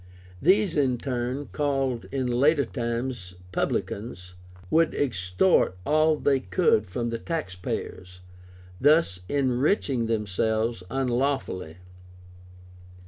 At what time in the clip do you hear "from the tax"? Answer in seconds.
6.87-7.53